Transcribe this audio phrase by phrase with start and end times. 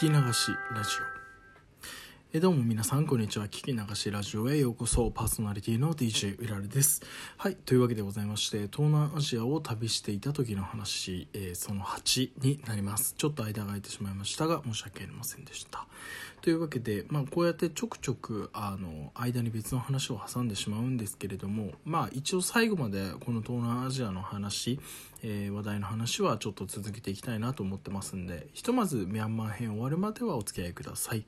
[0.00, 1.19] 聞き流しラジオ。
[2.32, 3.46] えどうも皆さんこんにちは。
[3.46, 5.10] 聞き流しラジオへようこそ。
[5.10, 7.02] パーソナリティの DJ うららです。
[7.36, 13.16] はいというわけでございまして東南アジアを旅していた時の話、えー、その8になります。
[13.18, 15.88] ちょっと間が空いてしまいましたが申し訳ありませんでした。
[16.40, 24.80] というわけで、まあ、こうやってちょくちょくあの間に別の話を挟んでしまうんですけれども、まあ、一応最後までこの東南アジアの話、
[25.22, 31.24] えー、話題の話はちょっと続けていきたいなと思ってますんでひとまずミャンマー編終わるまではお付き合いください。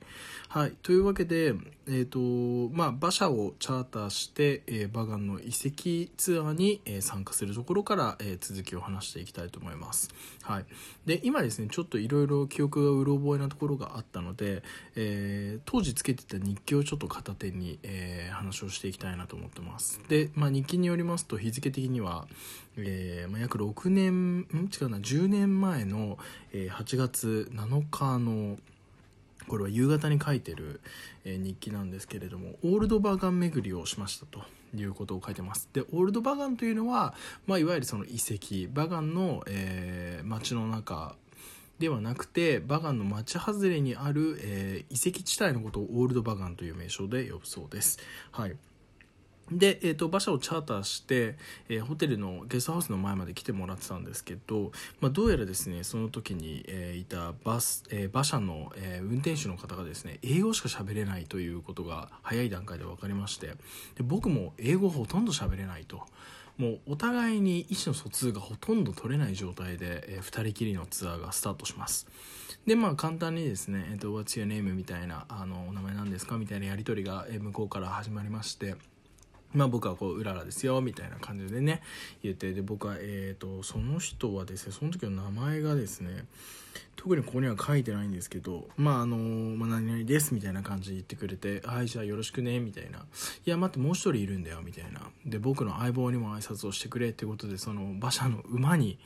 [0.47, 1.53] はい、というわけで、
[1.85, 10.09] えーとまあ、馬車をチャーターして、えー、バガンの遺跡ツアーに、えー、参加するところから、えー、続きを話していきたいと思います。
[10.43, 10.65] はい、
[11.05, 14.63] で今ですねちょっといろいろ記憶がうろ覚えなところがあったので、
[14.95, 19.99] え、当時つけてた日記をちょっと片手に、え、話をしていきたいなと思ってます。
[20.07, 22.27] で、まあ、日記によりますと日付的には、
[22.77, 24.45] えまあ、約6年ん？
[24.73, 26.17] 違うな10年前の、
[26.53, 28.57] え、8月7日の
[29.47, 30.81] これは夕方に書いてる、
[31.25, 34.41] え、日記なんですけれどもオールドバガン巡りをしましたと
[34.75, 37.13] いうことを書いてますでオールドバガンというのは、
[37.45, 41.15] まあ、いわゆるその遺跡バガンの、えー、街の中
[41.79, 47.99] ではなくてバガンの町外れにある、えー、遺跡地帯のことをオールドバガンという名称で呼ぶそうです。
[48.31, 48.55] はい
[49.51, 51.35] で、えーと、馬車をチャーターして、
[51.69, 63.55] えー、ホテルのゲストハウスの前まで来てもらってたんですけど、まあ、どうやらですねその時に、えー、いたバス、えー、馬車の、え運転手の方がですね英語しか喋れないということが早い段階で分かりましてで
[64.01, 66.05] 僕も英語ほとんど喋れないと。
[66.57, 72.07] もうお互いに意思の疎通がほとんど取れない状態で、えー、2人きりのツアーがスタートします
[72.67, 78.75] でまあ簡単にですね「えーと、What's your name?」みたいなあの「お名前何ですか?」みたいなやり取りが、えー、向こうから始まりまして
[79.53, 81.81] まあ僕はこう、うららですよ、みたいな感じでね、
[82.21, 86.25] 言って、で、僕は、えっ、と、その人はですね、その時の名前がですね、
[86.95, 92.99] 特にここには書いてないんですけど、まああの、まあ、何々ですみたいな感じで言ってくれて、はい、じゃあよろしくね、みたいな。
[93.45, 95.01] いや、待って、もう一人いるんだよ、みたいな。
[95.25, 98.99] で、僕の相棒にも挨拶をしてくれってことで、その馬車の馬に、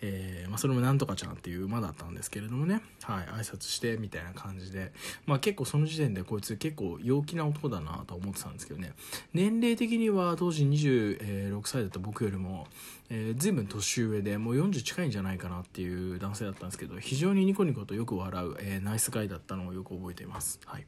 [0.00, 4.92] えー、まあそれもなんとかちゃんっていう馬だったんですけれどもね、はい、挨拶して、みたいな感じで、
[5.26, 8.94] まあ結構その時点でこいつ結構陽気な男だなと思ってたんですけどね、
[9.34, 12.66] 年齢的には当時26歳だった僕よりも、
[13.10, 20.60] えー、随分年上でもう40近いんじゃないかなっていう男性だったんですけど非常にニコニコとよく笑う、えー、ナイスガイだったのをよく覚えています。
[20.66, 20.86] はい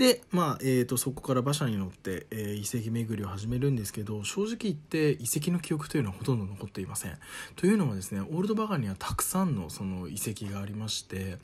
[0.00, 7.18] で、まあ、えーと、そこから馬車に乗って、えー、遺跡巡りを始めるんですけど正直言って遺跡の記憶というのはほとんど残っていません
[7.54, 11.36] というのはですねオールドバガンにはたくさんのその遺跡がありまして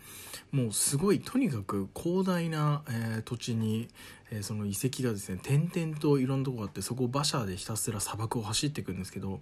[0.52, 3.88] もうすごいとにかく広大な、えー、土地に、
[4.30, 9.40] えー、その遺跡がですね点々といろんなとこがあってそこを馬車でひたすら砂漠を走っていくんですけど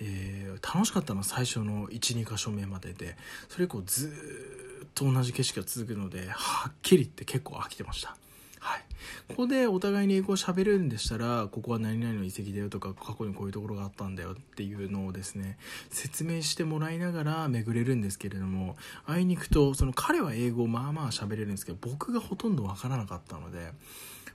[0.00, 3.16] えー、楽しかったのは最初の12箇所目までで
[3.48, 4.12] それ以降ず
[4.84, 8.16] っと同じ景色が続くのではっきり言って結構飽きてました。
[8.60, 8.84] はい、
[9.28, 15.58] ここでお互いに英語を喋るんでしたらここは何々の遺跡だよとか過去にこういうところがあったんだよっていうのをですね
[15.90, 18.76] 説明してもらいながら巡れるんですけれども
[19.06, 23.72] あいにくとその彼は英語をまあまあ喋れるんですけど僕がほとんどわからなかったので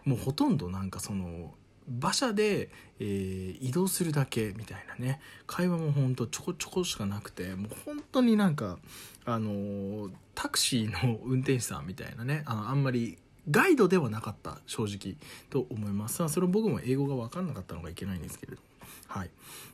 [0.05, 1.53] もうほとんどなんかその
[1.87, 2.69] 馬車で、
[2.99, 5.19] えー、移動するだけみたいなね。
[5.47, 8.77] 会話もほんとちょこちょこしかなくてもう本当になんか
[9.25, 13.17] あのー、タクシーの運転手さんみたいなねあのあんまり
[13.49, 15.15] ガイドではなかった正直
[15.49, 16.27] と思います。
[16.29, 18.61] それ僕も英語が分かんなかったのがいけないんですけれど。
[19.07, 19.29] はい。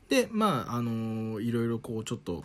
[0.09, 2.44] でまああの、いろいろこうちょっと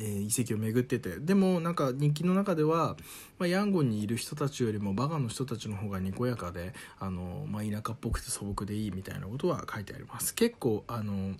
[0.00, 1.18] えー、遺跡を巡ってて。
[1.18, 2.96] でもなんか日記の中では、
[3.38, 10.34] まあ、ヤンゴンにいる人たちよりもバガの人たちの方がにこやかであの、まあ、田舎っぽくて素朴でいいみたいなことは書いてあります。
[10.34, 11.34] 結構あの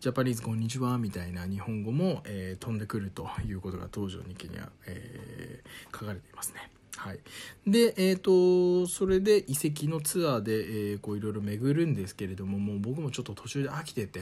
[0.00, 6.70] ジャパニーズこんにちはみたいな日本語も、えー、飛んでくるということが当時の日記には、えー、書かれていますね。
[6.96, 7.18] はい、
[7.66, 14.20] で、えーと、それで遺跡のツアーで、えー、こういろいろ巡るんですけれどももう僕もちょっと途中で飽きてて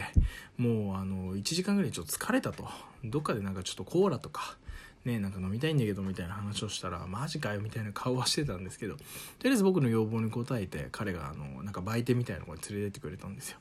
[0.57, 2.69] もうあの1時間ぐらいちょっと疲れたと。
[3.05, 4.57] どっかでなんかちょっとコーラとか
[5.05, 9.03] ね、なんか飲みたいんだけどみたいな話をしたらマジかよみたいな顔はしてたんですけどと
[9.45, 13.59] りあえず僕の要望に応えて彼があのなんか売店みたいなとこに連れてってくれたんですよ。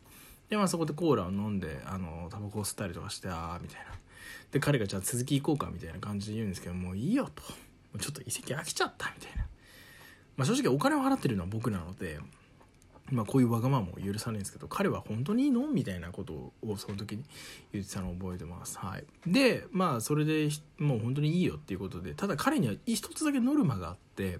[0.49, 3.85] でまあそこでコーラを飲んであのタバコを吸ったりとかしてああみたいな。
[4.51, 7.43] で彼がじゃあ続き行こうかみたいな感じで言うんですけどもういいよと。
[7.97, 9.45] ちょっと遺跡飽きちゃったみたいな。
[10.37, 12.19] まあ、正直お金を払ってるのは僕なので、
[13.11, 17.23] まあ、こういうわがままも許さないんですけど彼は本当にいいのみたいなことをその時に
[17.73, 18.77] 言ってたのを覚えてます。
[18.77, 24.39] はい、でまあそれでもう本当にいいよっていうことでただ彼には一つだけノルマがあって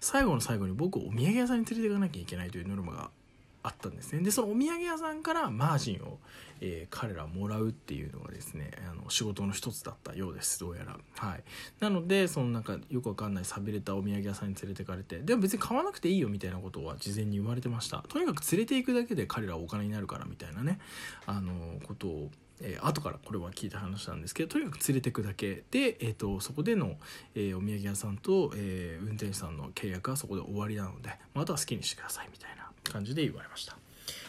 [0.00, 3.10] 最後の最後に僕をお土産屋さんに連れていかなきゃいけないというノルマが
[3.62, 4.20] あったんですね。
[4.20, 6.18] でそのお土産屋さんからマージンを、
[6.60, 10.96] えー、彼らもらうっていうのがですねあの仕事の一つだったようですどうやら。
[11.16, 11.42] はい。
[11.80, 15.18] なのでそのなんかよくわかんない寂れたお土産屋さんに連れてかれて。
[15.20, 18.04] でも別に買わなくていいよみたいなことは事前に言われてました。
[18.08, 20.78] とにかく連れて行くだけで彼らはお金になるからみたいなね
[21.26, 21.52] あの
[21.86, 26.96] ことをえー、後からこれは聞いた話なんですけどとにかく連れてくだけで、えーと、そこでの、
[27.34, 32.67] えー、お土産屋さんと、えー、運転手さんの契約はそこで終わりなので、まあ、あとは好きにしてくださいみたいな。
[32.88, 33.76] 感じで言われました。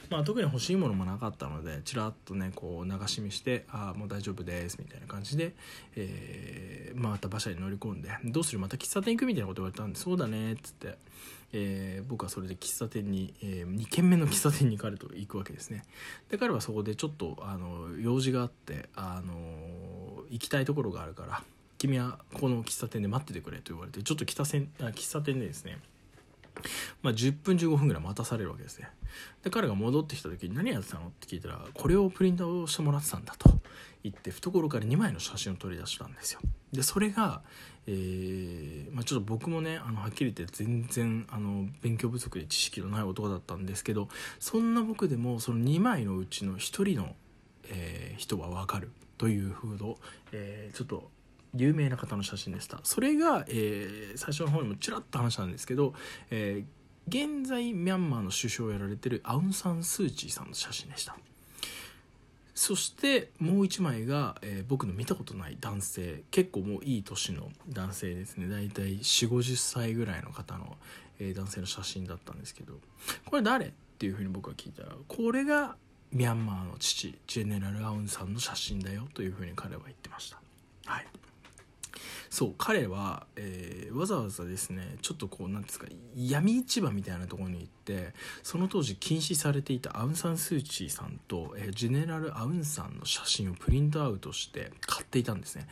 [0.10, 5.54] まあ、特に欲しいものもなかったのでちらっとねこう流し見して「ああもう大丈夫です」みたいな感じで、
[5.96, 10.98] えー、また馬車に乗り込んで「どうするまた喫茶店行く?」みたいなこと言われたんで「そうだね」っつって、
[11.54, 15.86] えー、僕はそれで喫茶店に、えー、2軒目の喫茶店に彼と行くわけですね
[16.30, 21.44] で彼はそこでちょっとあの用事があってあの行きたいところがあるから
[21.78, 25.78] 君はこの喫茶店で待っててくれと言われてちょっと喫茶店あ喫茶店でですね
[27.02, 28.90] まあ、10分15分ぐらい待たされるわけですね
[29.44, 33.60] で彼が戻ってきた時に「何やってたの?」って聞いたら「これをプリントしてもらってたんだ」と
[34.04, 36.40] 言って懐から2枚の写真を取り出したんですよ
[36.72, 37.42] でそれが、
[37.86, 44.08] えーまあ、ちょっと僕もねあのはっきり言って全然あの勉強不足で知識のない男だったんですけど
[44.40, 47.16] そんな僕でもその2枚のうちの1人の、
[47.66, 49.98] えー、人は分かるという風土、
[50.32, 51.12] えー、ちょっと
[51.56, 52.80] 有名な方の写真でした。
[52.84, 55.94] それが、えー、最初の方にもちらっと話したんですけど、
[56.30, 61.18] えー、現在ミャンマーの首相をやられてるアウン・サン・スー・チーさんの写真でした。
[62.54, 68.50] そしてもう一枚が、えー、僕の見たことない男性結構もういい年の男性ですね。
[68.50, 70.76] 大体4 5 0歳ぐらいの方の、
[71.20, 72.74] えー、男性の写真だったんですけど。
[73.26, 73.68] これ誰？
[73.68, 75.76] っていうふうに僕は聞いたらこれが
[76.12, 79.08] ミャンマーの父ジェネラル・アウンさんの写真だよ。
[79.14, 80.42] というふうに彼は言ってました。
[80.86, 81.08] はい。
[82.30, 95.68] そう彼は、えー、わざわざですねちょっとこうなんですか闇市場みたいなところに行ってその当時禁止されていたアウン・サン・スー・チーさんと、えー、ジェネラル・アウンさんの写真をプリントアウトして買っていたんですね。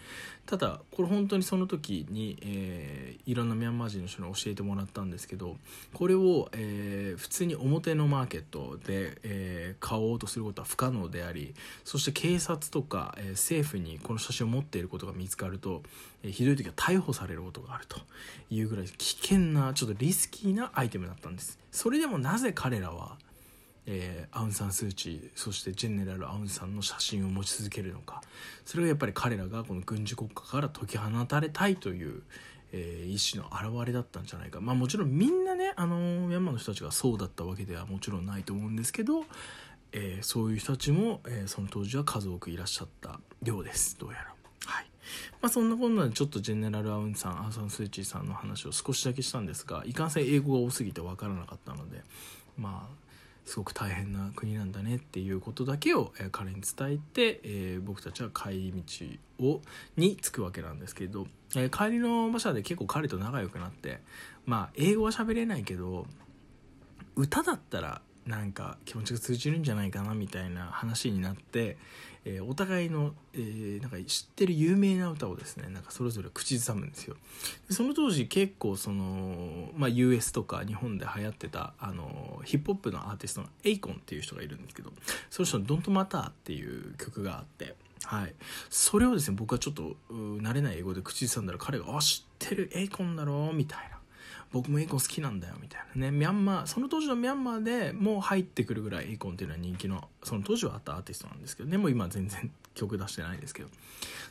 [0.48, 5.58] ただこれ本当にその時に、えー、いろんなミャンマー人の人に教えてもらったんですけど
[5.94, 15.84] これを、えー、普通に表のマーケットで、えー、買おうとすることは不可能でありそして警察とか、え政府にこの写真を持っていることが見つかると、
[16.24, 18.00] えひどい時は逮捕されることがあると
[18.50, 21.60] いうぐらい危険なちょっとリスキーなアイテムだったんです。
[21.72, 23.18] それでもなぜ彼らは
[23.90, 28.22] えー、アウン・サン・スー・チーそしてジェネラル・アウンさんの写真を持ち続けるのか。
[28.66, 32.22] それがやっぱり彼らがこの軍事国家から解き放たれたいという、
[32.74, 34.60] えー、意思の表れだったんじゃないか。
[34.60, 35.96] まあもちろんみんなねあの
[36.28, 39.24] ミャンマーの人たちがそうだったわけではもちろんないと思うんですけど、
[39.94, 43.98] えー、そういう人たちも、えー、その当時は数多くいらっしゃったようです。
[43.98, 44.34] どうやら。
[44.66, 44.86] はい。
[45.42, 52.02] まあ、そんなこんなでちょっとジェネラル・アウンさんアウ・サン・スー・チーさんの話を少しだけしたんですがいかんせん英語が多すぎて分からなかったので
[52.58, 53.08] まあ
[53.48, 58.74] すごく大変な国なんだねっていうことだけを、え彼に伝えて、えー、僕たちは帰り
[59.40, 59.62] 道を
[59.96, 64.02] に着くわけなんですけど、えー、帰りの馬車で結構彼と仲良くなって
[64.46, 66.06] まあ英語は喋れないけど
[67.16, 71.78] 歌だったらなんか気持ちが通じるんじゃないかなみたいな話になって、
[72.26, 77.16] えー、お互いの、えー、なんか知ってる有名な歌をですねなんかそれぞれ口ずさむんですよ。
[77.70, 84.92] その当時結構その、まあ、US とか日本で流行ってたあのヒップホップのアーティストのエイコンっていう人がいるんですけど
[85.30, 88.34] その人の「Don't Matter」っていう曲があってはい、
[88.70, 93.97] それをですね僕はちょっと慣れない英語で口ずさんだら彼が「あ知ってるエイコンだろ」みたいな。
[94.52, 96.12] 僕もエコ好きなんだよみたいなね。
[96.12, 103.70] ミャンマーその当時のミャンマーでもう入ってくるぐらいエイコンっていうのは人気のその当時はあったアーティストなんですけどでも今全然曲出してないですけど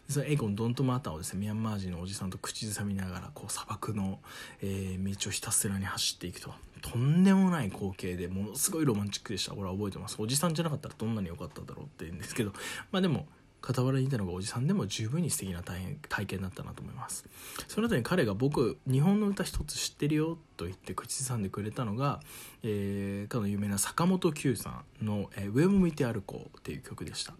[0.08, 4.18] そのエイコンドントマーターをですねミャンマー人のおじさんと口ずさみながらこう砂漠の、
[4.62, 6.52] えー、道をひたすらに走っていくと。
[6.82, 9.54] とんでもない光景でものすごいロマンチックでした。
[9.54, 10.16] 俺は覚えてます。
[10.20, 12.52] おじさんじゃなかったらどんなに良かっただろうって言うんですけど。
[12.92, 13.26] まあでも
[13.66, 17.24] 傍らにいたのがおじさんでも十分に素敵な体体験だったなと思います。
[17.66, 22.20] その後に彼が僕日本の歌一つ知ってるよと言って口ずさんでくれたのが、
[22.62, 27.34] えー、かの有名な坂本九さんの、えー「上を向いて歩こう」っていう曲でした。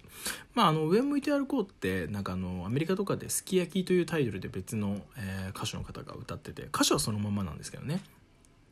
[0.55, 8.03] まああの上を向いて歩こうってなんかあのアメリカとかで「すき焼き」というタイトルで別の、えー、歌手の方が歌ってて歌詞はそのままなんですけどね。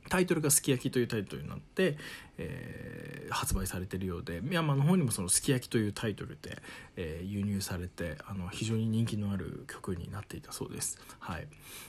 [0.09, 1.97] タイトルが「すき焼き」というタイトルになって、
[2.39, 6.63] えー、発売されてるようでミャンマーの方にもその「すき焼き」というタイトルで、
[6.97, 11.47] えー、輸入されてあの非常に人気のある曲になっていたそうです、はい、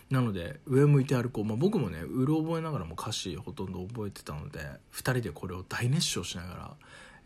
[0.09, 4.59] なので「上向いて歩こう」まあ、僕もねうろ覚えながらも歌詞ほとんど覚えてたので
[4.93, 6.77] 2人でこれを大熱唱しながら、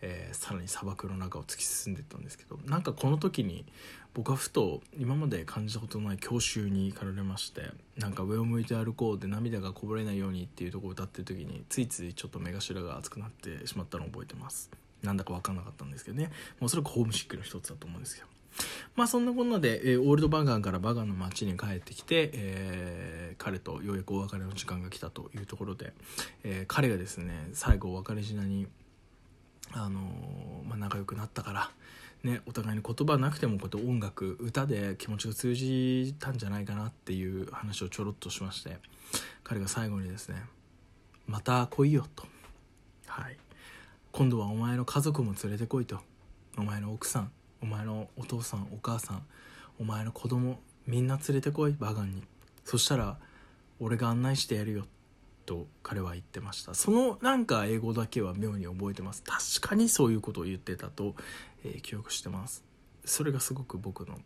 [0.01, 3.65] えー、さらに砂漠の中を突き進んでいったんですけどなんかこの時に
[4.13, 14.71] 僕はふと今まで感じたことのない郷愁に駆られましてなんか上を向いて歩こうで涙がこぼれないようにっていうとこを歌ってる時についついちょっと目頭が熱くなってしまったのを覚えてます。
[15.03, 16.29] なんだか分かんなかったんですけどね。
[16.59, 18.25] おそらくホームシックの一つだと思うんですよ
[18.95, 25.93] まあそんなこんなで、えー、オールドバーガンからバガンの街に帰ってきて、えー、彼とようやくお別れの時間が来たというところで、
[26.43, 28.67] えー、彼がですね最後お別れ品に
[29.73, 29.99] あの
[30.67, 31.71] まあ、仲良くなったから
[32.23, 38.77] ね、お互いに言葉なくてもこうやって音楽歌で気持ちが通じたんじゃないかなっていう話をちょろっとしまして
[39.43, 40.43] 彼が最後にですね
[41.27, 42.27] 「また来いよ」と、
[43.07, 43.37] はい
[44.11, 46.01] 「今度はお前の家族も連れてこい」と
[46.57, 49.25] 「お前の奥さんお前のお父さんお母さん
[49.79, 52.23] お前の子供みんな連れてこいバガンに。
[52.65, 53.17] そしたら
[53.79, 54.85] 俺が案内してやるよ」
[55.49, 56.75] と彼は言ってました。
[56.75, 59.23] そのなんか英語だけは妙に覚えてます。
[59.23, 61.15] 確かにそういうことを言ってたと、
[61.65, 62.63] えー、記憶してます。
[63.03, 64.19] それがすごく僕の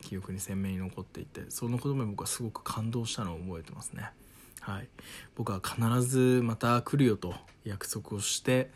[0.00, 4.10] 記憶に鮮明に残っていてその言葉に僕はすごく感動したのを覚えてますね。
[4.60, 4.88] はい。
[5.36, 8.72] 僕は必ずまた来るよと約束をして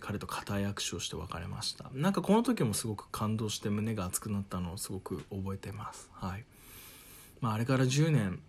[0.00, 1.90] 彼と固い握手をして別れました。
[1.94, 6.10] なんかこの時もすごく感動して胸が熱くなったのをすごく覚えてます。
[6.12, 6.44] はい。
[7.40, 8.42] まあ、あれから10年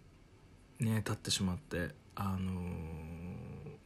[0.79, 2.51] ね経ってしまってあの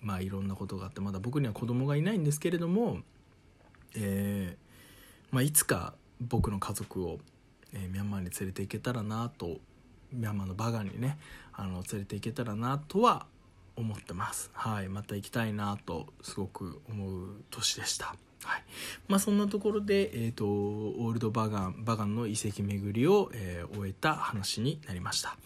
[0.02, 2.98] まあいろんなことがあってまだ僕には子供がいないんですけれども、
[3.96, 7.20] えーまあ、いつか僕の家族を、
[7.74, 9.60] えー、ミャンマーに連れて行けたらなと
[10.12, 11.20] ミャンマーのバガンにね
[11.54, 13.28] あの連れて行けたらなとは
[13.76, 14.50] 思ってます。
[14.54, 18.16] はいまた行きたいなとすごく思う年でした。
[18.46, 18.64] はい。
[19.08, 25.38] まあ、そんなところで、えーと、オールドバガンバガンの遺跡巡りを、えー、終えた話になりました。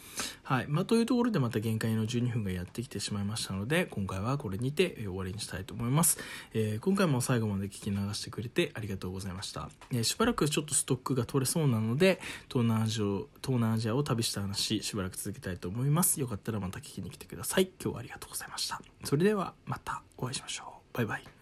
[0.44, 0.66] はい。
[0.68, 6.18] まあ、というところでまた限界の12分がやってきてしまいましたので今回はこれにて、えー、終わりにしたいと思います、
[6.54, 13.04] えー、今回も最後まで聞き流してくれてありがとうございました、えしばらくちょっとストックが取れそうなので東南アジア
[13.42, 16.20] 東南アジアを旅した話しばらく続けたいと思います。
[16.20, 17.70] よかったらまた聞きに来てください。
[17.82, 18.82] 今日はありがとうございました。
[19.04, 20.98] それではまたお会いしましょう。
[20.98, 21.37] バイバイ。